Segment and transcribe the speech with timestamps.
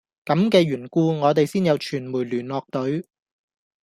[0.25, 3.05] 咁嘅緣故我哋先有傳媒聯絡隊